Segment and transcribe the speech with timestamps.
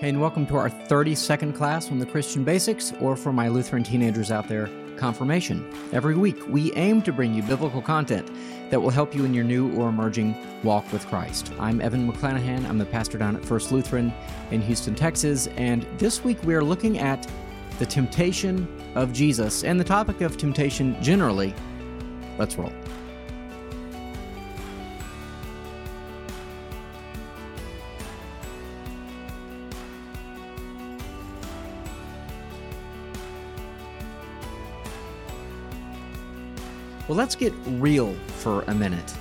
[0.00, 3.48] Hey, and welcome to our 30 second class on the Christian basics, or for my
[3.48, 5.70] Lutheran teenagers out there, confirmation.
[5.92, 8.26] Every week, we aim to bring you biblical content
[8.70, 10.34] that will help you in your new or emerging
[10.64, 11.52] walk with Christ.
[11.60, 12.66] I'm Evan McClanahan.
[12.66, 14.10] I'm the pastor down at First Lutheran
[14.50, 17.30] in Houston, Texas, and this week we are looking at
[17.78, 21.54] the temptation of Jesus and the topic of temptation generally.
[22.38, 22.72] Let's roll.
[37.10, 39.12] Well, let's get real for a minute.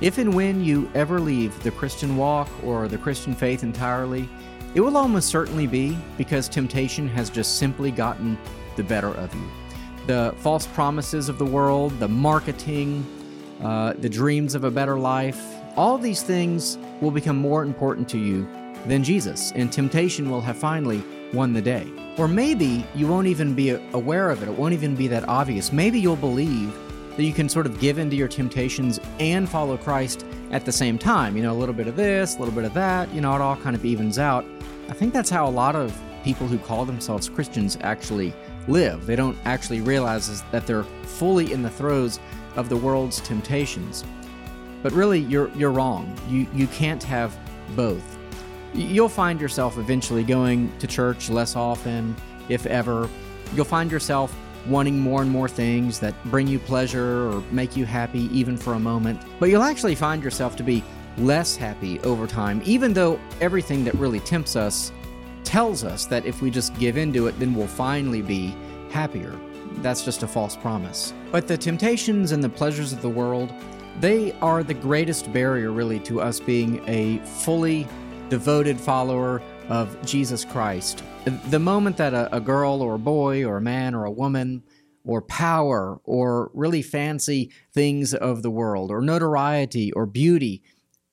[0.00, 4.28] If and when you ever leave the Christian walk or the Christian faith entirely,
[4.76, 8.38] it will almost certainly be because temptation has just simply gotten
[8.76, 9.50] the better of you.
[10.06, 13.04] The false promises of the world, the marketing,
[13.60, 15.42] uh, the dreams of a better life,
[15.76, 18.48] all these things will become more important to you
[18.86, 21.88] than Jesus, and temptation will have finally won the day.
[22.18, 25.72] Or maybe you won't even be aware of it, it won't even be that obvious.
[25.72, 26.72] Maybe you'll believe
[27.16, 30.98] that you can sort of give into your temptations and follow Christ at the same
[30.98, 31.36] time.
[31.36, 33.40] You know, a little bit of this, a little bit of that, you know, it
[33.40, 34.44] all kind of evens out.
[34.88, 38.32] I think that's how a lot of people who call themselves Christians actually
[38.68, 39.06] live.
[39.06, 42.20] They don't actually realize that they're fully in the throes
[42.56, 44.04] of the world's temptations.
[44.82, 46.16] But really, you're, you're wrong.
[46.28, 47.36] You, you can't have
[47.76, 48.18] both.
[48.74, 52.16] You'll find yourself eventually going to church less often,
[52.48, 53.08] if ever.
[53.54, 54.34] You'll find yourself
[54.66, 58.74] wanting more and more things that bring you pleasure or make you happy even for
[58.74, 59.20] a moment.
[59.38, 60.84] But you'll actually find yourself to be
[61.18, 64.92] less happy over time, even though everything that really tempts us
[65.44, 68.54] tells us that if we just give into it, then we'll finally be
[68.90, 69.38] happier.
[69.78, 71.12] That's just a false promise.
[71.30, 73.52] But the temptations and the pleasures of the world,
[74.00, 77.86] they are the greatest barrier, really, to us being a fully
[78.28, 81.02] devoted follower of Jesus Christ.
[81.24, 84.64] The moment that a, a, girl or a boy or a man or a woman
[85.04, 90.62] or power or really fancy things of the world or notoriety or beauty,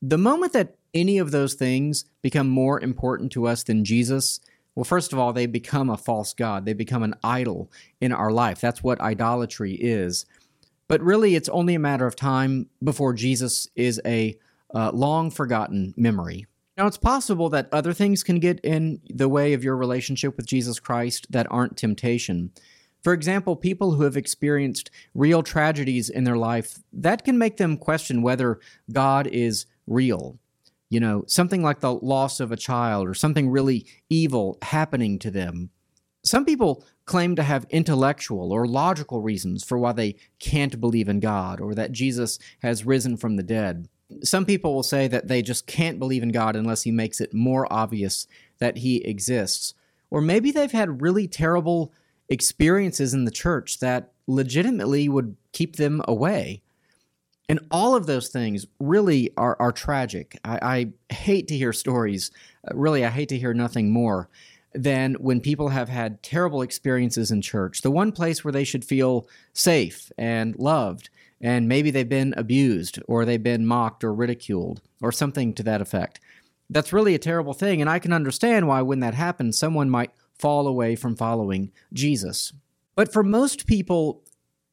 [0.00, 4.40] the moment that any of those things become more important to us than Jesus,
[4.74, 6.64] well, first of all, they become a false God.
[6.64, 7.70] They become an idol
[8.00, 8.60] in our life.
[8.60, 10.24] That's what idolatry is.
[10.86, 14.38] But really, it's only a matter of time before Jesus is a
[14.74, 16.46] uh, long forgotten memory.
[16.78, 20.46] Now, it's possible that other things can get in the way of your relationship with
[20.46, 22.52] Jesus Christ that aren't temptation.
[23.02, 27.76] For example, people who have experienced real tragedies in their life, that can make them
[27.76, 28.60] question whether
[28.92, 30.38] God is real.
[30.88, 35.32] You know, something like the loss of a child or something really evil happening to
[35.32, 35.70] them.
[36.24, 41.18] Some people claim to have intellectual or logical reasons for why they can't believe in
[41.18, 43.88] God or that Jesus has risen from the dead.
[44.22, 47.34] Some people will say that they just can't believe in God unless He makes it
[47.34, 48.26] more obvious
[48.58, 49.74] that He exists.
[50.10, 51.92] Or maybe they've had really terrible
[52.28, 56.62] experiences in the church that legitimately would keep them away.
[57.48, 60.38] And all of those things really are, are tragic.
[60.44, 60.58] I,
[61.08, 62.30] I hate to hear stories.
[62.70, 64.28] Uh, really, I hate to hear nothing more
[64.74, 67.80] than when people have had terrible experiences in church.
[67.80, 71.08] The one place where they should feel safe and loved
[71.40, 75.80] and maybe they've been abused or they've been mocked or ridiculed or something to that
[75.80, 76.20] effect.
[76.70, 80.12] That's really a terrible thing, and I can understand why, when that happens, someone might
[80.38, 82.52] fall away from following Jesus.
[82.94, 84.22] But for most people,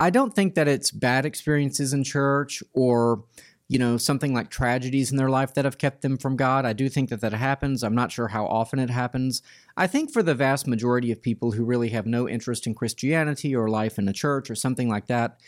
[0.00, 3.24] I don't think that it's bad experiences in church or
[3.68, 6.64] you know something like tragedies in their life that have kept them from God.
[6.64, 7.82] I do think that that happens.
[7.82, 9.42] I'm not sure how often it happens.
[9.76, 13.54] I think for the vast majority of people who really have no interest in Christianity
[13.54, 15.40] or life in a church or something like that,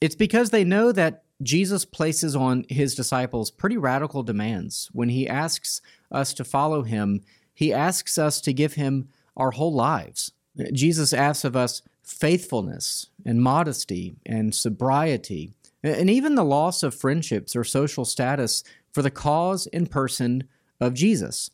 [0.00, 4.88] it's because they know that Jesus places on his disciples pretty radical demands.
[4.92, 5.80] When he asks
[6.10, 7.22] us to follow him,
[7.54, 10.32] he asks us to give him our whole lives.
[10.72, 15.52] Jesus asks of us faithfulness and modesty and sobriety,
[15.82, 20.44] and even the loss of friendships or social status for the cause and person
[20.80, 21.50] of Jesus.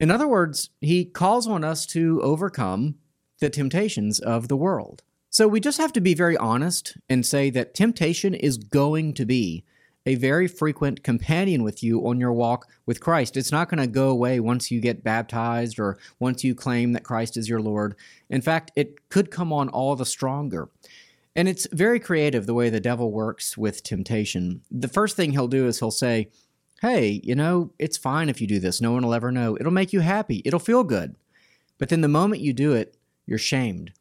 [0.00, 2.96] In other words, he calls on us to overcome
[3.40, 5.02] the temptations of the world.
[5.32, 9.24] So we just have to be very honest and say that temptation is going to
[9.24, 9.64] be
[10.04, 13.38] a very frequent companion with you on your walk with Christ.
[13.38, 17.02] It's not going to go away once you get baptized or once you claim that
[17.02, 17.94] Christ is your Lord.
[18.28, 20.68] In fact, it could come on all the stronger.
[21.34, 24.60] And it's very creative the way the devil works with temptation.
[24.70, 26.28] The first thing he'll do is he'll say,
[26.82, 28.82] Hey, you know, it's fine if you do this.
[28.82, 29.56] No one will ever know.
[29.58, 30.42] It'll make you happy.
[30.44, 31.16] It'll feel good.
[31.78, 33.92] But then the moment you do it, you're shamed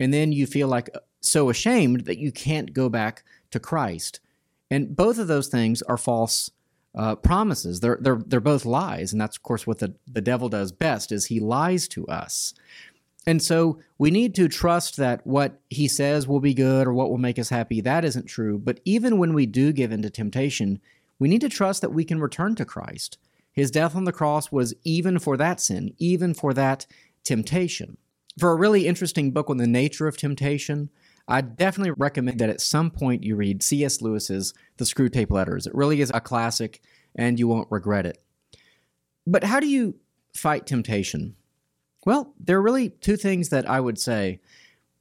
[0.00, 4.20] and then you feel like uh, so ashamed that you can't go back to Christ.
[4.70, 6.50] And both of those things are false
[6.94, 7.80] uh, promises.
[7.80, 9.12] They're, they're, they're both lies.
[9.12, 12.54] And that's, of course, what the, the devil does best is he lies to us.
[13.26, 17.10] And so we need to trust that what he says will be good or what
[17.10, 18.58] will make us happy, that isn't true.
[18.58, 20.80] But even when we do give into temptation,
[21.18, 23.18] we need to trust that we can return to Christ.
[23.52, 26.86] His death on the cross was even for that sin, even for that
[27.24, 27.98] temptation.
[28.38, 30.90] For a really interesting book on the nature of temptation,
[31.26, 34.00] I definitely recommend that at some point you read C.S.
[34.00, 35.66] Lewis's The Screwtape Letters.
[35.66, 36.80] It really is a classic,
[37.14, 38.22] and you won't regret it.
[39.26, 39.96] But how do you
[40.32, 41.36] fight temptation?
[42.06, 44.40] Well, there are really two things that I would say.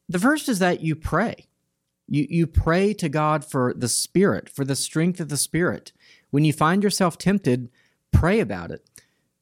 [0.10, 1.48] The first is that you pray.
[2.10, 5.92] You, you pray to God for the Spirit, for the strength of the Spirit.
[6.31, 7.69] When you find yourself tempted,
[8.12, 8.83] pray about it.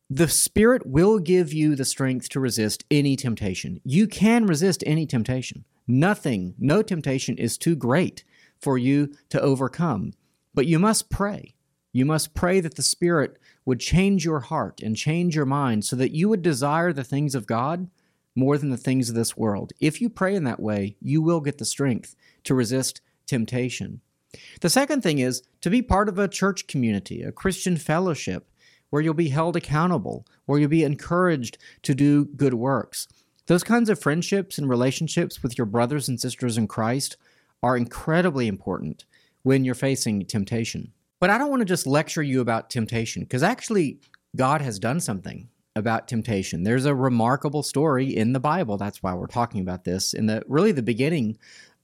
[0.09, 3.81] The Spirit will give you the strength to resist any temptation.
[3.83, 5.65] You can resist any temptation.
[5.87, 8.23] Nothing, no temptation is too great
[8.61, 10.13] for you to overcome.
[10.53, 11.55] But you must pray.
[11.91, 15.95] You must pray that the Spirit would change your heart and change your mind so
[15.95, 17.89] that you would desire the things of God
[18.35, 19.73] more than the things of this world.
[19.79, 24.01] If you pray in that way, you will get the strength to resist temptation.
[24.61, 28.51] The second thing is to be part of a church community, a Christian fellowship,
[28.89, 33.07] where you'll be held accountable, where you'll be encouraged to do good works.
[33.47, 37.17] Those kinds of friendships and relationships with your brothers and sisters in Christ
[37.61, 39.05] are incredibly important
[39.43, 40.91] when you're facing temptation.
[41.19, 43.99] But I don't want to just lecture you about temptation because actually,
[44.35, 46.63] God has done something about temptation.
[46.63, 48.77] There's a remarkable story in the Bible.
[48.77, 50.13] That's why we're talking about this.
[50.13, 51.37] In the really the beginning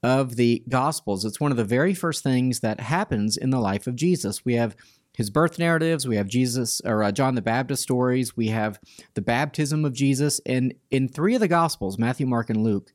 [0.04, 3.88] of the Gospels, it's one of the very first things that happens in the life
[3.88, 4.44] of Jesus.
[4.44, 4.76] We have
[5.14, 8.80] his birth narratives, we have Jesus or uh, John the Baptist stories, we have
[9.14, 12.92] the baptism of Jesus, and in three of the Gospels, Matthew, Mark, and Luke,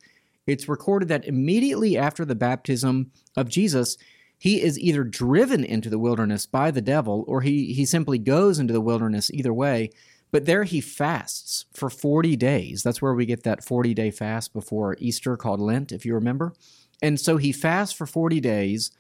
[0.47, 3.97] it's recorded that immediately after the baptism of Jesus,
[4.39, 8.59] he is either driven into the wilderness by the devil or he, he simply goes
[8.59, 9.91] into the wilderness either way.
[10.31, 12.83] But there he fasts for 40 days.
[12.83, 16.53] That's where we get that 40 day fast before Easter called Lent, if you remember.
[17.01, 18.91] And so he fasts for 40 days,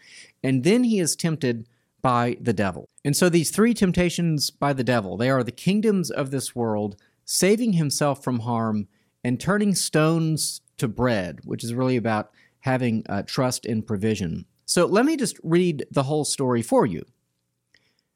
[0.42, 1.66] and then he is tempted
[2.06, 2.88] by the devil.
[3.04, 6.94] And so these three temptations by the devil, they are the kingdoms of this world,
[7.24, 8.86] saving himself from harm,
[9.24, 12.30] and turning stones to bread, which is really about
[12.60, 14.44] having uh, trust in provision.
[14.66, 17.04] So let me just read the whole story for you.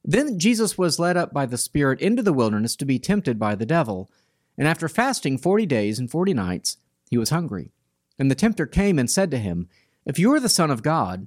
[0.04, 3.56] Then Jesus was led up by the Spirit into the wilderness to be tempted by
[3.56, 4.08] the devil.
[4.56, 6.76] And after fasting forty days and forty nights,
[7.10, 7.72] he was hungry.
[8.20, 9.68] And the tempter came and said to him,
[10.06, 11.26] If you are the Son of God,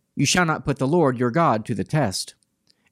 [0.15, 2.35] You shall not put the Lord your God to the test.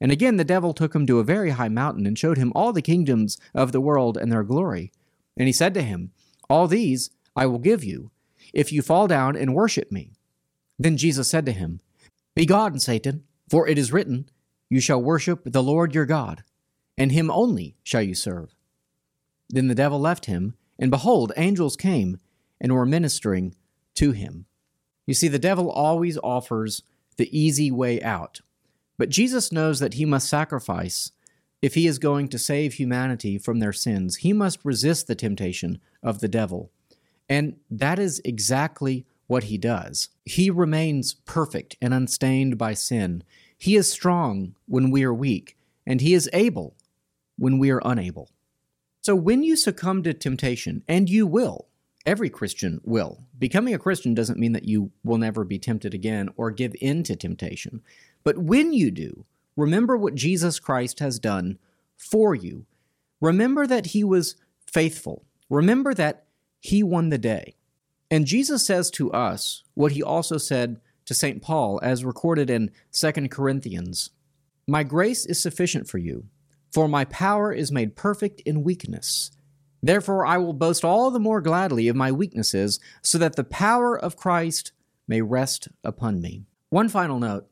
[0.02, 2.74] And again the devil took him to a very high mountain, and showed him all
[2.74, 4.92] the kingdoms of the world and their glory.
[5.38, 6.12] And he said to him,
[6.50, 8.12] All these I will give you,
[8.54, 10.12] if you fall down and worship me.
[10.78, 11.82] Then Jesus said to him,
[12.36, 14.30] Begone, Satan, for it is written,
[14.70, 16.44] You shall worship the Lord your God,
[16.98, 18.56] and him only shall you serve.
[19.50, 22.20] Then the devil left him, and behold, angels came
[22.62, 23.56] and were ministering
[23.96, 24.46] to him.
[25.06, 26.84] You see, the devil always offers
[27.20, 28.42] the easy way out,
[28.98, 31.12] but Jesus knows that he must sacrifice
[31.62, 34.18] if he is going to save humanity from their sins.
[34.18, 36.72] He must resist the temptation of the devil.
[37.28, 40.10] And that is exactly what he does.
[40.26, 43.24] He remains perfect and unstained by sin.
[43.58, 46.76] He is strong when we are weak, and he is able
[47.38, 48.32] when we are unable.
[49.02, 51.69] So when you succumb to temptation, and you will,
[52.06, 56.30] every Christian will, becoming a Christian doesn't mean that you will never be tempted again
[56.38, 57.82] or give in to temptation.
[58.24, 59.26] But when you do,
[59.56, 61.58] remember what Jesus Christ has done
[61.98, 62.66] for you.
[63.22, 65.26] Remember that he was faithful.
[65.50, 66.26] Remember that
[66.60, 67.56] he won the day.
[68.12, 71.42] And Jesus says to us what he also said to St.
[71.42, 74.12] Paul, as recorded in 2 Corinthians
[74.68, 76.26] My grace is sufficient for you,
[76.72, 79.32] for my power is made perfect in weakness.
[79.82, 83.98] Therefore, I will boast all the more gladly of my weaknesses, so that the power
[83.98, 84.72] of Christ
[85.08, 86.44] may rest upon me.
[86.70, 87.48] One final note.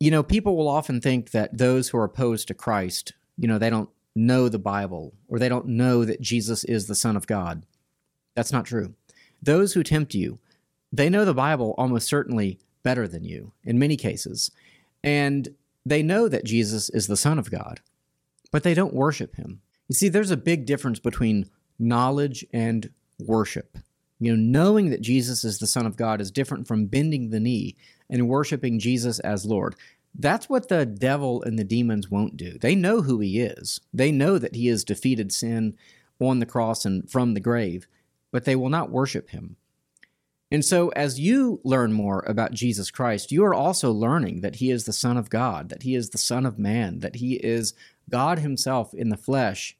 [0.00, 3.58] You know, people will often think that those who are opposed to Christ, you know,
[3.58, 7.26] they don't know the Bible or they don't know that Jesus is the Son of
[7.26, 7.64] God.
[8.34, 8.94] That's not true.
[9.42, 10.38] Those who tempt you,
[10.92, 14.50] they know the Bible almost certainly better than you in many cases,
[15.02, 15.48] and
[15.86, 17.80] they know that Jesus is the Son of God.
[18.54, 19.60] but they don't worship him.
[19.88, 23.78] You see, there's a big difference between knowledge and worship.
[24.18, 27.40] You know, knowing that Jesus is the Son of God is different from bending the
[27.40, 27.76] knee
[28.08, 29.74] and worshiping Jesus as Lord.
[30.14, 32.56] That's what the devil and the demons won't do.
[32.58, 35.76] They know who he is, they know that he has defeated sin
[36.20, 37.86] on the cross and from the grave,
[38.30, 39.56] but they will not worship him.
[40.50, 44.70] And so, as you learn more about Jesus Christ, you are also learning that he
[44.70, 47.74] is the Son of God, that he is the Son of Man, that he is
[48.10, 49.76] God himself in the flesh.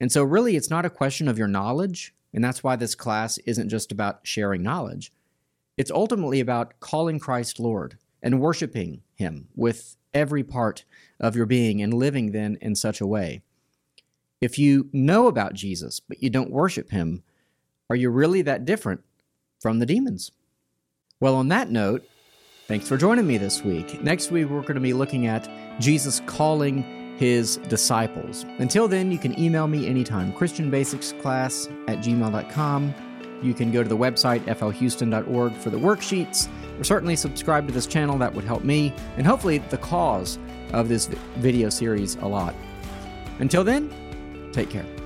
[0.00, 2.14] And so, really, it's not a question of your knowledge.
[2.32, 5.12] And that's why this class isn't just about sharing knowledge.
[5.76, 10.84] It's ultimately about calling Christ Lord and worshiping him with every part
[11.18, 13.42] of your being and living then in such a way.
[14.40, 17.22] If you know about Jesus, but you don't worship him,
[17.88, 19.02] are you really that different
[19.60, 20.32] from the demons?
[21.20, 22.04] Well, on that note,
[22.66, 24.02] thanks for joining me this week.
[24.02, 25.48] Next week, we're going to be looking at
[25.80, 28.44] Jesus calling his disciples.
[28.58, 32.94] Until then, you can email me anytime, ChristianBasicsClass at gmail.com.
[33.42, 36.48] You can go to the website, flhouston.org, for the worksheets,
[36.78, 38.18] or certainly subscribe to this channel.
[38.18, 40.38] That would help me, and hopefully the cause
[40.72, 42.54] of this video series a lot.
[43.38, 43.90] Until then,
[44.52, 44.99] take care.